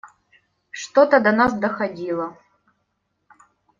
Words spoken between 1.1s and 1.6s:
до нас